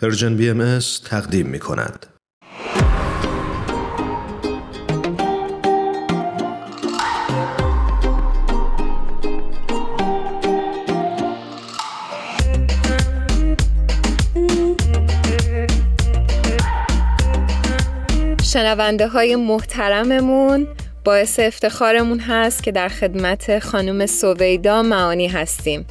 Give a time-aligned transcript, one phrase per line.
[0.00, 2.06] پرژن بی ام تقدیم می کند.
[18.42, 20.66] شنونده های محترممون
[21.04, 25.86] باعث افتخارمون هست که در خدمت خانم سویدا معانی هستیم.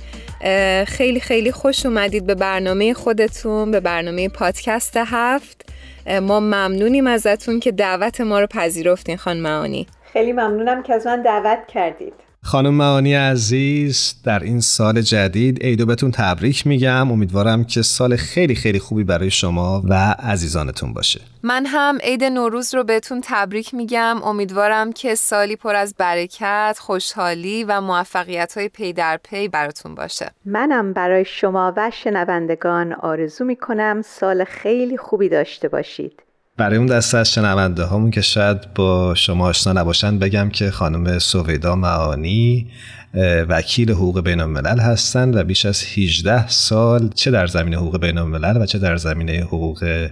[0.88, 5.70] خیلی خیلی خوش اومدید به برنامه خودتون به برنامه پادکست هفت.
[6.22, 9.88] ما ممنونیم ازتون که دعوت ما رو پذیرفتین خانم معانی.
[10.14, 12.14] خیلی ممنونم که از من دعوت کردید.
[12.48, 17.12] خانم معانی عزیز در این سال جدید عیدو بهتون تبریک میگم.
[17.12, 21.22] امیدوارم که سال خیلی خیلی خوبی برای شما و عزیزانتون باشه.
[21.44, 24.24] من هم عید نوروز رو بهتون تبریک میگم.
[24.24, 30.32] امیدوارم که سالی پر از برکت خوشحالی و موفقیت های پی در پی براتون باشه.
[30.46, 36.24] منم برای شما و شنوندگان آرزو می‌کنم سال خیلی خوبی داشته باشید.
[36.58, 41.20] برای اون دسته از شنونده هامون که شاید با شما آشنا نباشن بگم که خانم
[41.20, 42.68] سویدا معانی
[43.50, 48.18] وکیل حقوق بین الملل هستند و بیش از 18 سال چه در زمینه حقوق بین
[48.18, 50.08] الملل و چه در زمینه حقوق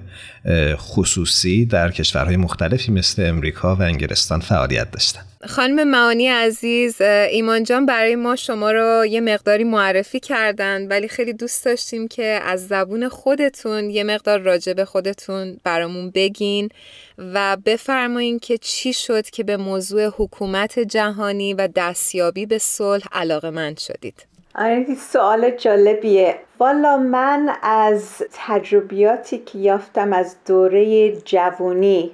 [0.75, 5.34] خصوصی در کشورهای مختلفی مثل امریکا و انگلستان فعالیت داشتند.
[5.47, 11.33] خانم معانی عزیز ایمان جان برای ما شما رو یه مقداری معرفی کردن ولی خیلی
[11.33, 16.69] دوست داشتیم که از زبون خودتون یه مقدار راجع به خودتون برامون بگین
[17.17, 23.49] و بفرمایین که چی شد که به موضوع حکومت جهانی و دستیابی به صلح علاقه
[23.49, 24.25] مند شدید.
[24.55, 26.35] آره سوال جالبیه.
[26.59, 32.11] والا من از تجربیاتی که یافتم از دوره جوانی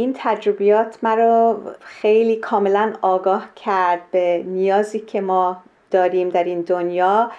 [0.00, 7.30] این تجربیات مرا خیلی کاملا آگاه کرد به نیازی که ما داریم در این دنیا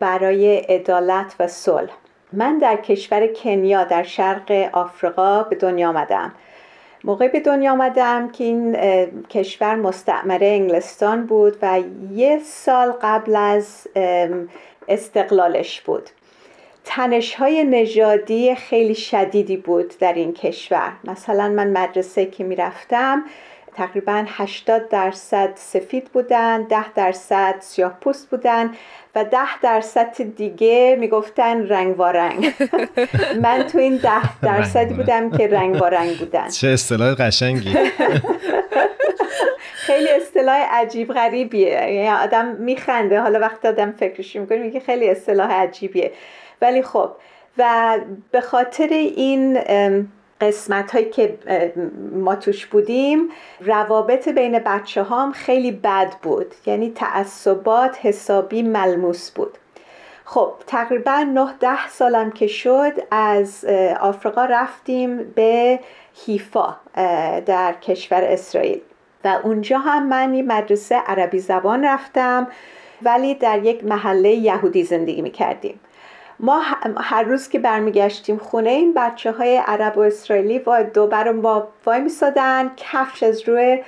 [0.00, 1.90] برای عدالت و صلح.
[2.32, 6.32] من در کشور کنیا در شرق آفریقا به دنیا آمدم.
[7.04, 8.76] موقع به دنیا آمدم که این
[9.22, 11.80] کشور مستعمره انگلستان بود و
[12.12, 13.88] یه سال قبل از
[14.88, 16.10] استقلالش بود.
[16.86, 20.92] تنش های نژادی خیلی شدیدی بود در این کشور.
[21.04, 23.24] مثلا من مدرسه که می‌رفتم
[23.74, 28.74] تقریبا 80 درصد سفید بودن 10 درصد سیاه پوست بودن
[29.14, 32.54] و 10 درصد دیگه می‌گفتن رنگ و رنگ.
[33.42, 36.48] من تو این 10 درصدی بودم که رنگ و رنگ بودن.
[36.48, 37.74] چه اصطلاح قشنگی.
[39.86, 41.68] خیلی اصطلاح عجیب غریبیه.
[41.68, 46.12] یعنی آدم میخنده حالا وقتی آدم فکرش می‌کنه میگه خیلی اصطلاح عجیبیه.
[46.62, 47.10] ولی خب
[47.58, 47.98] و
[48.30, 49.58] به خاطر این
[50.40, 51.38] قسمت هایی که
[52.12, 53.28] ما توش بودیم
[53.60, 56.54] روابط بین بچه هم خیلی بد بود.
[56.66, 59.58] یعنی تعصبات حسابی ملموس بود.
[60.24, 63.64] خب تقریبا 9 ده سالم که شد از
[64.00, 65.80] آفریقا رفتیم به
[66.26, 66.76] هیفا
[67.46, 68.80] در کشور اسرائیل.
[69.24, 72.48] و اونجا هم من یه مدرسه عربی زبان رفتم
[73.02, 75.80] ولی در یک محله یهودی زندگی می کردیم
[76.40, 76.62] ما
[76.96, 81.68] هر روز که برمیگشتیم خونه این بچه های عرب و اسرائیلی و دو برم با
[81.86, 83.82] وای میسادن کفش از روی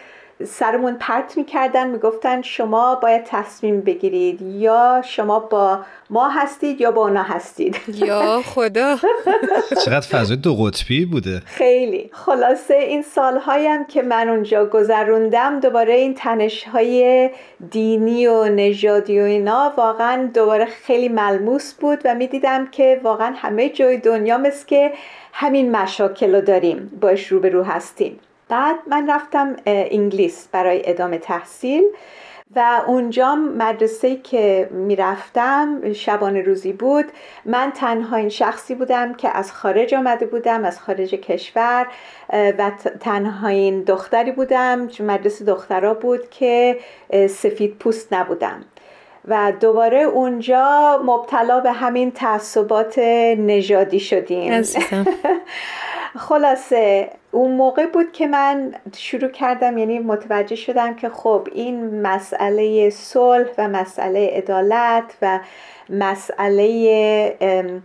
[0.47, 4.43] سرمون پرت می‌کردن می‌گفتن شما باید تصمیم بگیرید.
[4.43, 7.77] یا شما با ما هستید یا با اونا هستید.
[7.89, 8.97] یا خدا.
[9.85, 11.43] چقدر فضای دو قطبی بوده.
[11.45, 12.11] خیلی.
[12.13, 17.31] خلاصه این سالهایم که من اونجا گذروندم دوباره این تنش های
[17.71, 23.69] دینی و نژادی و اینا واقعا دوباره خیلی ملموس بود و می‌دیدم که واقعا همه
[23.69, 24.93] جای دنیا مثل که
[25.33, 26.99] همین مشاکل رو داریم.
[27.01, 28.21] باش روبرو هستیم.
[28.49, 31.85] بعد من رفتم انگلیس برای ادامه تحصیل
[32.57, 37.05] و اونجا مدرسه که می‌رفتم شبانه روزی بود.
[37.45, 41.87] من تنها این شخصی بودم که از خارج آمده بودم از خارج کشور
[42.33, 46.79] و تنها این دختری بودم چون مدرسه دخترها بود که
[47.29, 48.65] سفید پوست نبودم.
[49.29, 52.99] و دوباره اونجا مبتلا به همین تعصبات
[53.39, 54.63] نژادی شدیم.
[56.29, 62.91] خلاصه اون موقع بود که من شروع کردم یعنی متوجه شدم که خب این مسئله
[62.91, 65.41] صلح و مسئله عدالت و
[65.91, 67.37] مسئله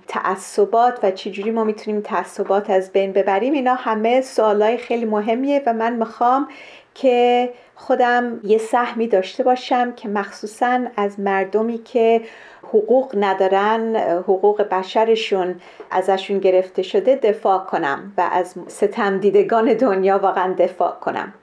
[0.08, 5.74] تعصبات و چجوری ما می‌تونیم تعصبات از بین ببریم اینا همه سوالای خیلی مهمیه و
[5.74, 6.48] من می‌خوام
[6.94, 12.22] که خودم یه سهمی داشته باشم که مخصوصا از مردمی که
[12.64, 15.62] حقوق ندارن حقوق بشرشون
[15.92, 21.34] ازشون گرفته شده دفاع کنم و از ستم دیدگان دنیا واقعا دفاع کنم.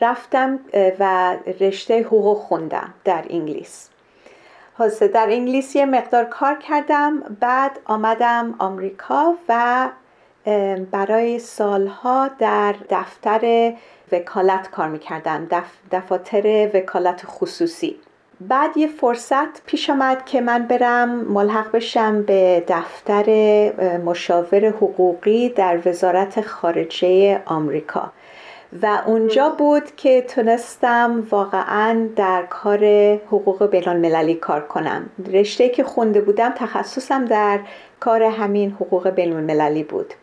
[0.00, 0.58] رفتم
[0.98, 3.88] و رشته حقوق خوندم در انگلیس.
[4.78, 9.88] حسه در انگلیسی مقدار کار کردم بعد آمدم آمریکا و
[10.90, 13.72] برای سالها در دفتر
[14.12, 15.64] وکالت کار می‌کردم دف...
[15.92, 17.96] دفاتر وکالت خصوصی.
[18.40, 23.28] بعد یه فرصت پیش آمد که من برم ملحق بشم به دفتر
[24.04, 28.12] مشاور حقوقی در وزارت خارجه آمریکا.
[28.82, 32.84] و اونجا بود که تونستم واقعا در کار
[33.26, 35.10] حقوق بین المللی کار کنم.
[35.32, 37.60] رشته که خونده بودم تخصصم در
[38.00, 40.14] کار همین حقوق بین المللی بود.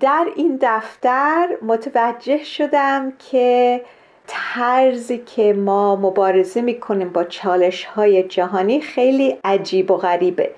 [0.00, 3.80] در این دفتر متوجه شدم که
[4.26, 10.50] طرزی که ما مبارزه می‌کنیم با چالش های جهانی خیلی عجیب و غریبه.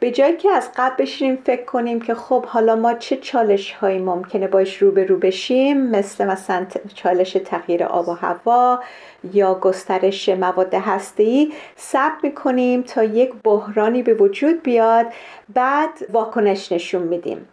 [0.00, 3.98] به جایی که از قبل بشینیم فکر کنیم که خب حالا ما چه چالش هایی
[3.98, 8.80] ممکنه باش رو به رو بشیم مثل مثلا چالش تغییر آب و هوا
[9.32, 15.06] یا گسترش مواد هسته‌ای صبر می‌کنیم تا یک بحرانی به وجود بیاد
[15.54, 17.48] بعد واکنش نشون میدیم.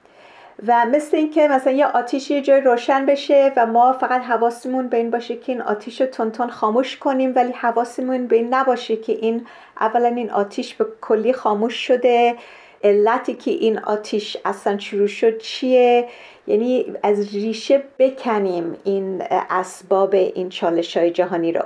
[0.67, 4.97] و مثل اینکه مثلا یه آتیش یه جای روشن بشه و ما فقط حواسمون به
[4.97, 9.13] این باشه که این آتیش رو تون خاموش کنیم ولی حواسمون به این نباشه که
[9.13, 9.47] این
[9.79, 12.35] اولا این آتیش به کلی خاموش شده
[12.83, 16.07] علتی که این آتیش اصلا شروع شد چیه؟
[16.47, 21.65] یعنی از ریشه بکنیم این اسباب این چالش های جهانی رو.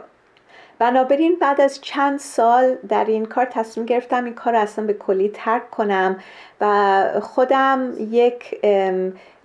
[0.79, 5.29] بنابراین بعد از چند سال در این کار تصمیم گرفتم این کار اصلا به کلی
[5.33, 6.19] ترک کنم
[6.61, 8.65] و خودم یک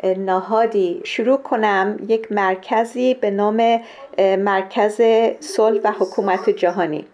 [0.05, 3.81] نهادی شروع کنم یک مرکزی به نام
[4.19, 5.01] مرکز
[5.41, 7.07] صلح و حکومت جهانی.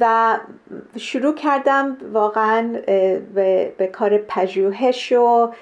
[0.00, 0.36] و
[0.96, 2.80] شروع کردم واقعا
[3.34, 5.52] به, کار پژوهش و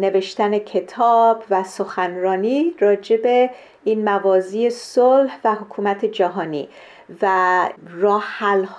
[0.00, 3.48] نوشتن کتاب و سخنرانی راجع
[3.84, 6.68] این موازی صلح و حکومت جهانی
[7.22, 8.24] و راه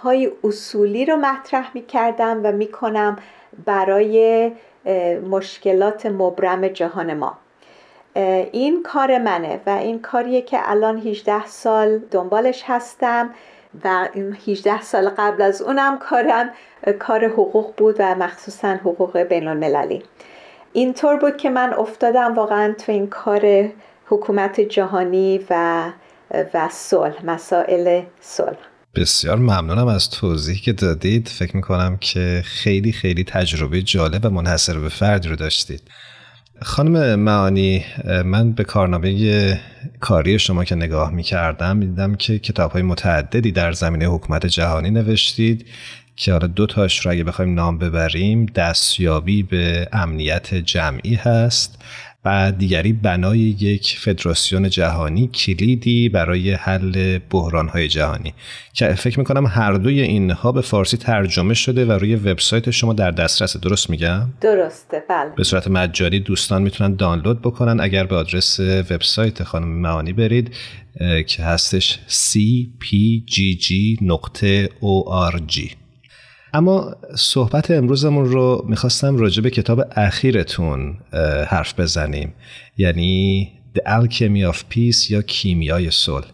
[0.04, 3.18] های اصولی رو مطرح می کردم و می کنم
[3.66, 4.52] برای
[5.30, 7.38] مشکلات مبرم جهان ما.
[8.52, 13.34] این کار منه و این کاریه که الان 18 سال دنبالش هستم.
[13.84, 16.50] و این 18 سال قبل از اونم کارم
[17.00, 20.04] کار حقوق بود و مخصوصا حقوق بین المللی
[20.74, 23.70] اینطور بود که من افتادم واقعا تو این کار
[24.06, 25.84] حکومت جهانی و
[26.54, 28.58] و صلح مسائل صلح.
[28.96, 31.28] بسیار ممنونم از توضیحی که دادید.
[31.28, 35.82] فکر می‌کنم که خیلی خیلی تجربه جالب و منحصر به فرد رو داشتید.
[36.64, 37.86] خانم معانی
[38.26, 39.60] من به کارنامه
[40.00, 44.92] کاری شما که نگاه می کردم دیدم که کتاب های متعددی در زمینه حکومت جهانی
[44.92, 45.66] نوشتید
[46.16, 51.82] که حالا دو تاش رو اگه بخوایم نام ببریم دستیابی به امنیت جمعی هست.
[52.26, 58.34] و دیگری بنای یک فدراسیون جهانی کلیدی برای حل بحرانهای جهانی.
[58.74, 63.12] که فکر می‌کنم هر دوی اینها به فارسی ترجمه شده و روی وبسایت شما در
[63.12, 63.58] دسترس.
[63.58, 65.32] درست میگم؟ درسته بله.
[65.36, 67.80] به صورت مجانی دوستان می‌تونن دانلود بکنن.
[67.80, 70.56] اگر به آدرس وبسایت خانم معانی برید
[71.28, 73.22] که هستش cpgg.org
[76.54, 80.98] اما صحبت امروزمون رو می‌خواستم راجع به کتاب اخیرتون
[81.48, 82.34] حرف بزنیم.
[82.78, 86.26] یعنی The Alchemy of Peace یا کیمیای صلح.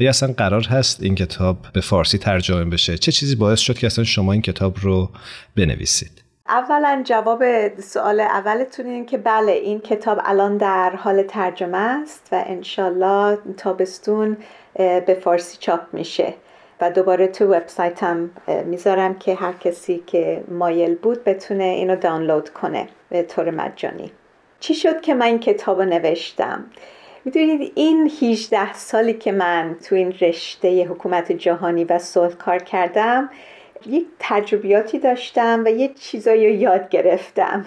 [0.00, 3.86] آیا اصلا قرار هست این کتاب به فارسی ترجمه بشه؟ چه چیزی باعث شد که
[3.86, 5.10] اصلا شما این کتاب رو
[5.56, 7.42] بنویسید؟ اولا جواب
[7.80, 14.36] سوال اولتون این که بله این کتاب الان در حال ترجمه است و انشالله تابستون
[14.76, 16.34] به فارسی چاپ میشه.
[16.82, 18.30] و دوباره تو وبسایتم
[18.64, 24.12] می‌ذارم که هر کسی که مایل بود بتونه اینو دانلود کنه به طور مجانی.
[24.60, 26.64] چی شد که من این کتاب رو نوشتم؟
[27.24, 33.30] می‌دونید این 18 سالی که من تو این رشته حکومت جهانی و صلح کار کردم
[33.86, 37.64] یک تجربیاتی داشتم و یه چیزایی رو یاد گرفتم.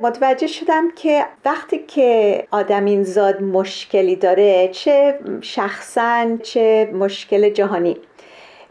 [0.00, 7.96] متوجه شدم که وقتی که آدمین زاد مشکلی داره چه شخصا چه مشکل جهانی.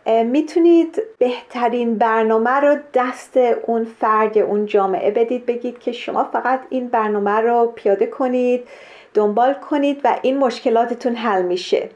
[0.06, 5.46] می‌تونید بهترین برنامه رو دست اون فرد اون جامعه بدید.
[5.46, 8.68] بگید که شما فقط این برنامه رو پیاده کنید
[9.14, 11.90] دنبال کنید و این مشکلاتتون حل میشه.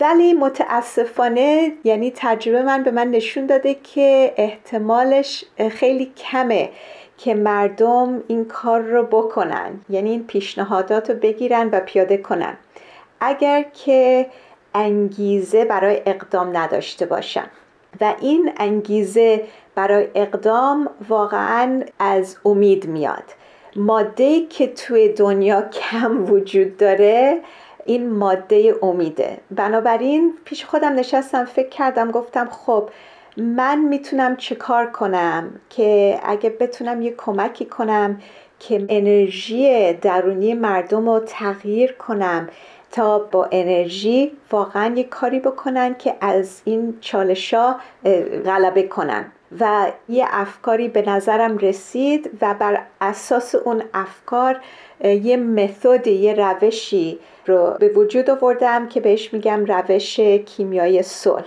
[0.00, 6.70] ولی متاسفانه یعنی تجربه من به من نشون داده که احتمالش خیلی کمه
[7.16, 9.80] که مردم این کار رو بکنن.
[9.88, 12.56] یعنی این پیشنهادات رو بگیرن و پیاده کنن.
[13.20, 14.26] اگر که
[14.78, 17.46] انگیزه برای اقدام نداشته باشن
[18.00, 19.44] و این انگیزه
[19.74, 23.24] برای اقدام واقعا از امید میاد.
[23.76, 27.40] ماده که توی دنیا کم وجود داره
[27.84, 29.38] این ماده امیده.
[29.50, 32.90] بنابراین پیش خودم نشستم فکر کردم گفتم خب
[33.36, 38.20] من می‌تونم چه کار کنم که اگه بتونم یه کمکی کنم
[38.58, 42.48] که انرژی درونی مردم رو تغییر کنم
[42.90, 47.76] تا با انرژی واقعا یه کاری بکنن که از این چالشا
[48.44, 49.32] غلبه کنن.
[49.60, 54.60] و یه افکاری به نظرم رسید و بر اساس اون افکار
[55.04, 61.46] یه متد یه روشی رو به وجود آوردم که بهش میگم روش کیمیای صلح.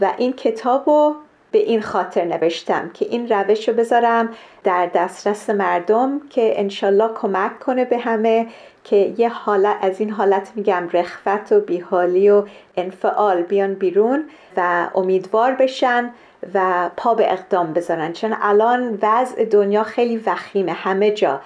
[0.00, 1.14] و این کتاب رو
[1.52, 4.28] به این خاطر نوشتم که این روش رو بذارم
[4.64, 8.46] در دسترس مردم که انشالله کمک کنه به همه
[8.84, 12.44] که یه حالت از این حالت میگم رخوت و بیحالی و
[12.76, 14.24] انفعال بیان بیرون
[14.56, 16.10] و امیدوار بشن
[16.54, 18.12] و پا به اقدام بذارن.
[18.12, 21.40] چون الان وضع دنیا خیلی وخیمه همه جا.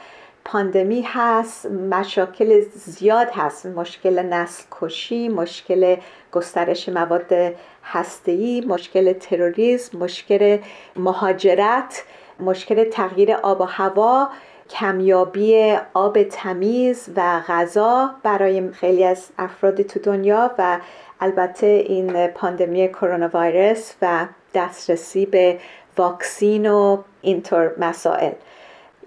[0.45, 5.97] پاندمی هست مشاکل زیاد هست مشکل نسل کشی مشکل
[6.33, 10.59] گسترش مواد هسته‌ای مشکل تروریسم مشکل
[10.97, 12.05] مهاجرت
[12.41, 14.29] مشکل تغییر آب و هوا
[14.71, 20.79] کمیابی آب تمیز و غذا برای خیلی از افراد تو دنیا و
[21.21, 25.59] البته این پاندمی کرونا ویروس و دسترسی به
[25.97, 28.33] واکسین و اینطور مسائل.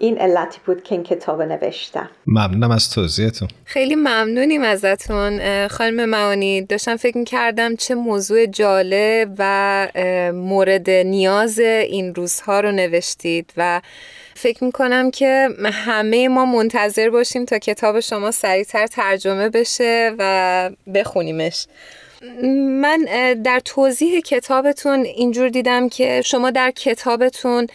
[0.00, 2.10] این علتی بود که این کتاب نوشتم.
[2.26, 3.48] ممنونم از توضیحتون.
[3.64, 5.68] خیلی ممنونیم ازتون.
[5.68, 9.88] خانم معانی داشتم فکر کردم چه موضوع جالب و
[10.34, 13.80] مورد نیاز این روزها رو نوشتید و
[14.34, 21.66] فکر می‌کنم که همه ما منتظر باشیم تا کتاب شما سریعتر ترجمه بشه و بخونیمش.
[22.80, 22.98] من
[23.44, 27.66] در توضیح کتابتون اینجور دیدم که شما در کتابتون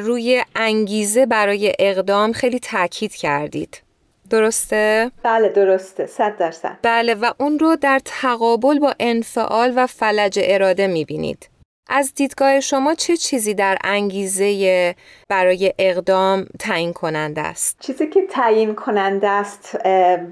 [0.00, 3.82] روی انگیزه برای اقدام خیلی تاکید کردید
[4.30, 10.38] درسته؟ بله درسته صد درصد بله و اون رو در تقابل با انفعال و فلج
[10.42, 11.48] اراده می‌بینید
[11.88, 14.94] از دیدگاه شما چه چیزی در انگیزه
[15.28, 19.76] برای اقدام تعیین کننده است؟ چیزی که تعیین کننده است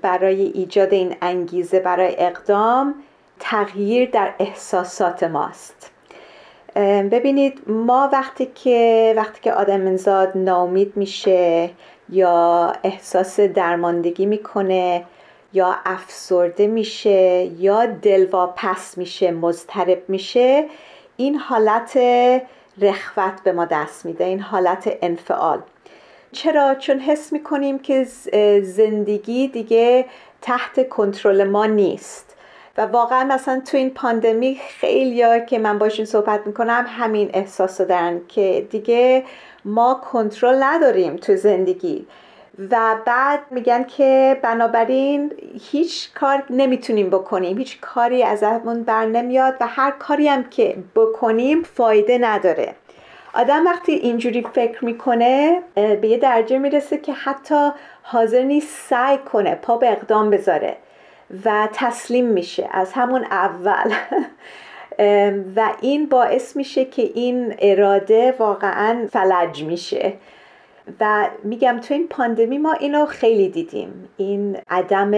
[0.03, 2.95] برای ایجاد این انگیزه برای اقدام
[3.45, 5.91] تغییر در احساسات ماست.
[7.11, 11.71] ببینید ما وقتی که وقتی که آدم انزاد ناامید میشه
[12.09, 15.05] یا احساس درماندگی می‌کنه
[15.53, 20.65] یا افسرده میشه یا دلواپس میشه مضطرب میشه
[21.17, 21.99] این حالت
[22.79, 25.63] رخوت به ما دست میده این حالت انفعال.
[26.33, 28.05] چرا؟ چون حس می‌کنیم که
[28.63, 30.05] زندگی دیگه
[30.43, 32.32] تحت کنترل ما نیست.
[32.79, 37.81] و واقعا مثلا تو این پاندمی خیلی ها که من باشین صحبت می‌کنم همین احساس
[37.81, 39.25] دارن که دیگه
[39.65, 42.07] ما کنترل نداریم تو زندگی
[42.71, 45.33] و بعد میگن که بنابراین
[45.71, 50.77] هیچ کار نمی‌تونیم بکنیم هیچ کاری از ازمون بر نمیاد و هر کاری هم که
[50.95, 52.75] بکنیم فایده نداره.
[53.35, 57.71] آدم وقتی اینجوری فکر می‌کنه به یه درجه می‌رسه که حتی
[58.03, 60.77] حاضر نیست سعی کنه پا به اقدام بذاره.
[61.45, 63.93] و تسلیم میشه از همون اول.
[65.57, 70.13] و این باعث میشه که این اراده واقعا فلج میشه.
[71.01, 74.09] و میگم تو این پاندمی ما اینو خیلی دیدیم.
[74.17, 75.11] این عدم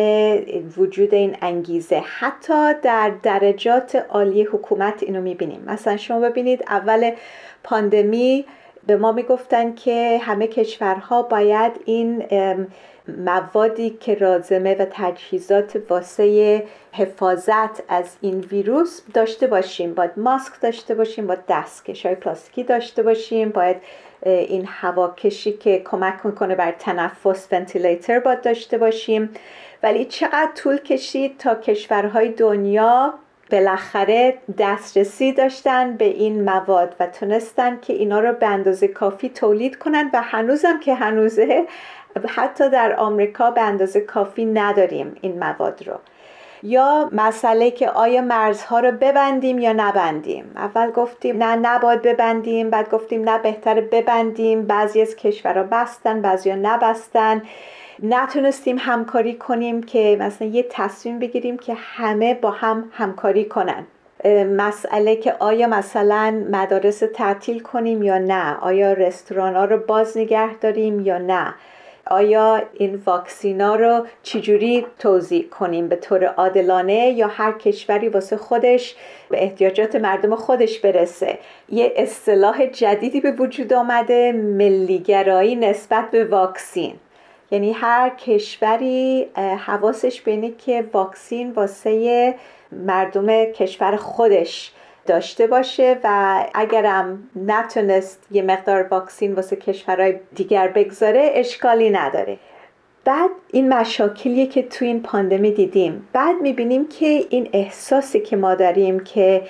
[0.76, 2.02] وجود این انگیزه.
[2.18, 5.64] حتی در درجات عالی حکومت اینو می‌بینیم.
[5.66, 7.11] مثلا شما ببینید اول
[7.64, 8.44] پاندمی
[8.87, 12.25] به ما می‌گفتن که همه کشورها باید این
[13.08, 19.94] موادی که رازمه و تجهیزات واسه حفاظت از این ویروس داشته باشیم.
[19.94, 23.76] باید ماسک داشته باشیم باید دستکش های پلاستیکی داشته باشیم باید
[24.26, 29.30] این هواکشی که کمک می‌کنه بر تنفس ونتیلیتر باید داشته باشیم.
[29.82, 33.14] ولی چقدر طول کشید تا کشورهای دنیا
[33.50, 39.78] بالاخره دسترسی داشتن به این مواد و تونستن که اینا رو به اندازه کافی تولید
[39.78, 41.66] کنن و هنوزم که هنوزه
[42.28, 45.94] حتی در آمریکا به اندازه کافی نداریم این مواد رو.
[46.62, 50.52] یا مسئله که آیا مرزها رو ببندیم یا نبندیم.
[50.56, 54.66] اول گفتیم نه نباید ببندیم بعد گفتیم نه بهتر ببندیم.
[54.66, 57.42] بعضی از کشورها بستن بعضی ها نبستن.
[58.02, 63.87] نتونستیم همکاری کنیم که مثلا یه تصمیم بگیریم که همه با هم همکاری کنن.
[64.56, 68.56] مسئله که آیا مثلا مدارس تعطیل کنیم یا نه.
[68.61, 71.54] آیا رستوران ها رو باز نگه داریم یا نه.
[72.06, 78.96] آیا این واکسینا رو چجوری توضیح کنیم؟ به طور عادلانه یا هر کشوری واسه خودش
[79.30, 86.94] به احتیاجات مردم خودش برسه؟ یه اصطلاح جدیدی به وجود آمده ملیگرایی نسبت به واکسین.
[87.50, 92.34] یعنی هر کشوری حواسش بینه که واکسین واسه
[92.73, 94.73] مردم کشور خودش
[95.06, 102.38] داشته باشه و اگرم نتونست یه مقدار واکسین واسه کشورهای دیگر بگذاره اشکالی نداره.
[103.04, 106.08] بعد این مشاکلیه که تو این پاندمی دیدیم.
[106.12, 109.42] بعد می‌بینیم که این احساسی که ما داریم که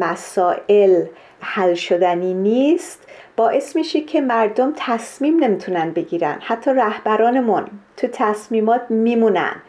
[0.00, 1.04] مسائل
[1.40, 6.38] حل شدنی نیست باعث میشه که مردم تصمیم نمی‌تونن بگیرن.
[6.42, 7.64] حتی رهبرانمون
[7.96, 9.62] تو تصمیمات میمونن.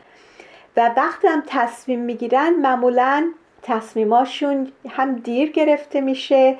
[0.78, 6.58] و وقتی هم تصمیم می‌گیرن معمولا تصمیماشون هم دیر گرفته میشه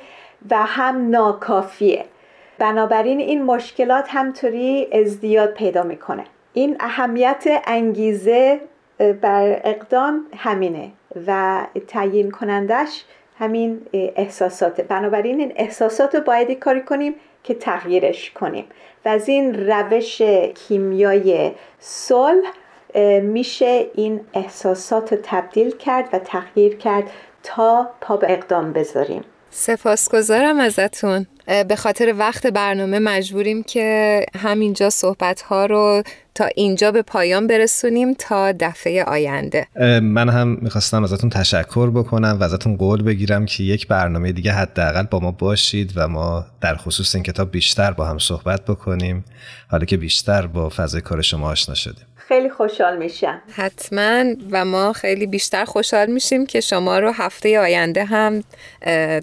[0.52, 2.06] و هم ناکافیه.
[2.60, 6.24] بنابراین این مشکلات همطوری ازدیاد پیدا می‌کنه.
[6.54, 8.62] این اهمیت انگیزه
[9.22, 10.92] بر اقدام همینه
[11.28, 13.04] و تعیین کنندش
[13.40, 18.66] همین احساسات بنابراین این احساسات رو باید کاری کنیم که تغییرش کنیم.
[19.06, 20.22] و از این روش
[20.56, 22.52] کیمیای صلح
[23.22, 27.04] میشه این احساسات رو تبدیل کرد و تغییر کرد
[27.44, 29.22] تا پا به اقدام بذاریم.
[29.50, 31.26] سپاسگزارم ازتون.
[31.68, 36.04] به خاطر وقت برنامه مجبوریم که همینجا صحبت ها رو
[36.36, 39.68] تا اینجا به پایان برسونیم تا دفعه آینده.
[40.02, 45.04] من هم می‌خواستم ازتون تشکر بکنم و ازتون قول بگیرم که یک برنامه دیگه حداقل
[45.04, 49.26] با ما باشید و ما در خصوص این کتاب بیشتر با هم صحبت بکنیم.
[49.70, 52.06] حالا که بیشتر با فضای کار شما آشنا شدیم.
[52.28, 53.42] خیلی خوشحال میشم.
[53.56, 58.44] حتما و ما خیلی بیشتر خوشحال میشیم که شما رو هفته آینده هم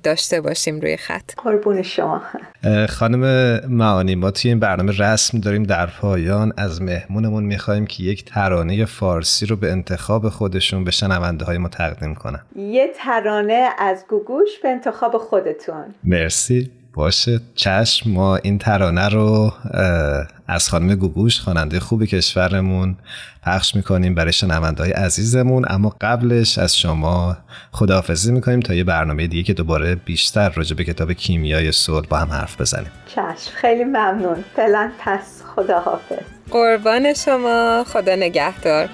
[0.02, 1.30] داشته باشیم روی خط.
[1.36, 2.22] قربون شما.
[2.88, 3.24] خانم
[3.68, 8.84] معانی ما توی این برنامه رسم داریم در پایان از مهمونمون می‌خوایم که یک ترانه
[8.84, 12.40] فارسی رو به انتخاب خودشون به شنونده های ما تقدیم کنن.
[12.56, 15.84] یه ترانه از گوگوش به انتخاب خودتون.
[16.04, 16.70] مرسی.
[16.94, 17.40] باشه.
[17.54, 19.52] چشم ما این ترانه رو
[20.48, 22.96] از خانم گوگوش خواننده خوب کشورمون
[23.42, 25.64] پخش می‌کنیم برای شنونده های عزیزمون.
[25.68, 27.36] اما قبلش از شما
[27.72, 32.16] خداحافظی می‌کنیم تا یه برنامه دیگه که دوباره بیشتر راجع به کتاب کیمیای صلح با
[32.16, 32.90] هم حرف بزنیم.
[33.06, 33.50] چشم.
[33.54, 34.44] خیلی ممنون.
[34.56, 36.22] فعلا پس خداحافظ.
[36.50, 37.84] قربان شما.
[37.86, 38.88] خدا نگهدار.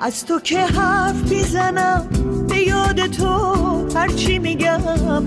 [0.00, 2.08] از تو که حرف می‌زنم
[2.48, 3.45] به یاد تو
[3.96, 4.80] هرچی میگم؟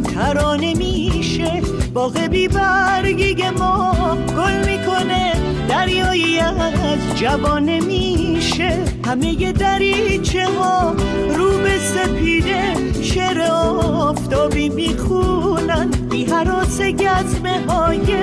[0.03, 1.62] ترانه میشه.
[1.93, 3.95] باغ بی برگی ما
[4.38, 5.34] گل می‌کنه.
[5.69, 8.77] دریایی از جوانه میشه.
[9.05, 10.95] همه دریچه ها
[11.36, 12.73] رو به سپیده.
[13.03, 15.89] شعر آفتابی می‌خونن.
[16.10, 18.17] بی حراس گزمه های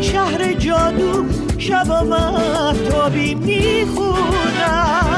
[0.00, 1.24] شهر جادو.
[1.58, 5.11] شبا محتابی می‌خونن.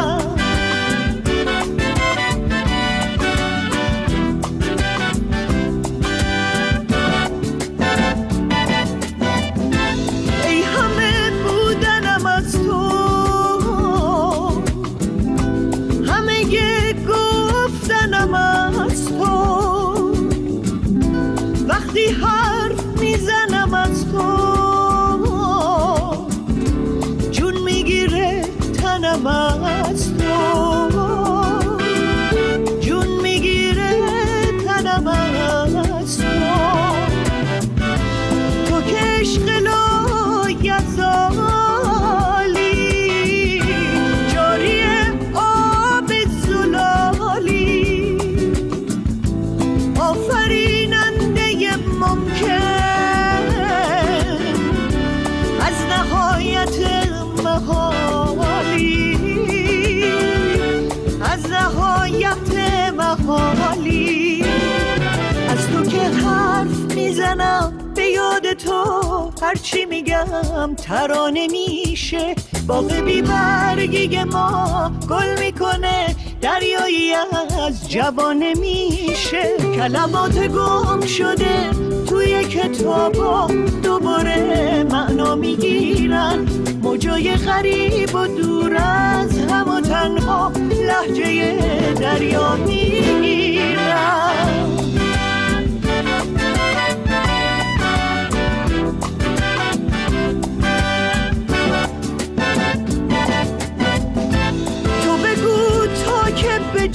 [68.65, 72.35] تو هرچی میگم ترانه میشه.
[72.67, 79.57] باغ بی برگی ما گل می‌کنه دریایی از جوانه میشه.
[79.77, 81.71] کلمات گم شده
[82.09, 83.49] توی کتابا
[83.83, 86.47] دوباره معنا می‌گیرن.
[86.83, 90.53] موجای غریب و دور از هم و تنها
[90.87, 91.59] لحجه
[92.01, 93.15] دریا می‌گیرن.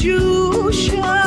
[0.02, 1.19] you shine.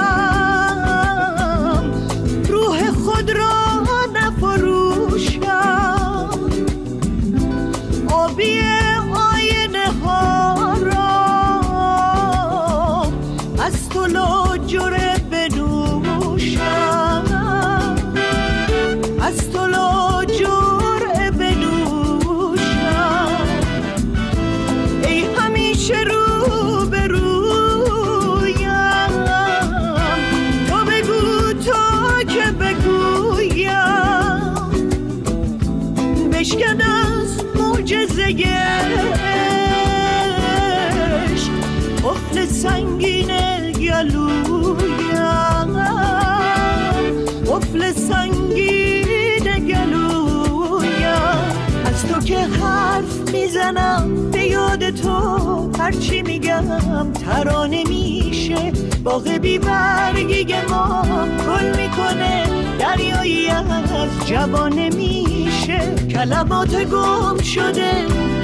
[52.32, 56.64] که حرف می‌زنم به یاد تو هرچی میگم
[57.12, 58.72] ترانه میشه.
[59.04, 61.02] باغ بی بیبرگی ما
[61.46, 62.44] گل می‌کنه
[62.78, 65.80] دریایی از جوانه میشه.
[66.10, 67.92] کلمات گم شده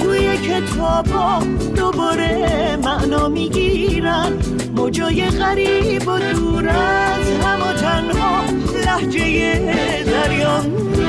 [0.03, 1.43] توی کتابا
[1.77, 4.33] دوباره معنا می‌گیرن.
[4.77, 8.43] مجای غریب و دور از هم و تنها
[8.85, 9.59] لحجه
[10.07, 10.61] دریا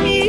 [0.04, 0.29] میشه